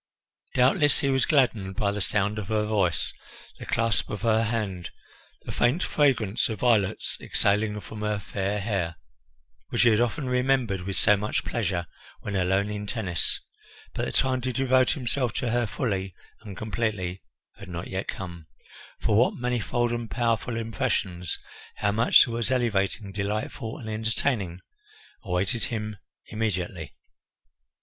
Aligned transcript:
Doubtless 0.55 1.01
he 1.01 1.09
was 1.11 1.27
gladdened 1.27 1.75
by 1.75 1.91
the 1.91 2.01
sound 2.01 2.39
of 2.39 2.47
her 2.47 2.65
voice, 2.65 3.13
the 3.59 3.67
clasp 3.67 4.09
of 4.09 4.23
her 4.23 4.45
hand, 4.45 4.89
the 5.43 5.51
faint 5.51 5.83
fragrance 5.83 6.49
of 6.49 6.61
violets 6.61 7.19
exhaling 7.21 7.79
from 7.81 8.01
her 8.01 8.17
fair 8.17 8.59
hair, 8.59 8.95
which 9.69 9.83
he 9.83 9.89
had 9.89 10.01
often 10.01 10.25
remembered 10.27 10.81
with 10.81 10.95
so 10.95 11.15
much 11.15 11.45
pleasure 11.45 11.85
when 12.21 12.35
alone 12.35 12.71
in 12.71 12.87
Tennis; 12.87 13.39
but 13.93 14.05
the 14.05 14.11
time 14.11 14.41
to 14.41 14.51
devote 14.51 14.93
himself 14.93 15.33
to 15.33 15.51
her 15.51 15.67
fully 15.67 16.15
and 16.39 16.57
completely 16.57 17.21
had 17.57 17.69
not 17.69 17.85
yet 17.85 18.07
come, 18.07 18.47
for 19.01 19.15
what 19.15 19.35
manifold 19.35 19.91
and 19.91 20.09
powerful 20.09 20.57
impressions, 20.57 21.37
how 21.75 21.91
much 21.91 22.25
that 22.25 22.31
was 22.31 22.49
elevating, 22.49 23.11
delightful, 23.11 23.77
and 23.77 23.87
entertaining 23.87 24.61
awaited 25.23 25.65
him 25.65 25.97
immediately! 26.25 26.95